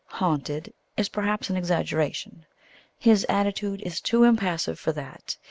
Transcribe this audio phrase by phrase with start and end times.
[0.15, 2.47] "Haunted" is, perhaps, an exaggeration.
[2.97, 5.37] His attitude is too impassive for that.